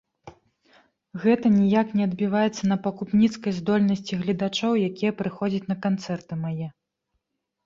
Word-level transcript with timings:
Гэта 1.25 1.51
ніяк 1.57 1.91
не 1.99 2.03
адбіваецца 2.09 2.63
на 2.71 2.77
пакупніцкай 2.87 3.55
здольнасці 3.59 4.19
гледачоў, 4.23 4.73
якія 4.89 5.11
прыходзяць 5.21 5.69
на 5.75 5.79
канцэрты 5.87 6.33
мае. 6.43 6.67